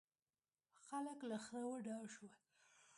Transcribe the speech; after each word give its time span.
خلک 0.85 1.19
له 1.29 1.37
خره 1.45 1.67
وډار 1.71 2.05
شول. 2.15 2.31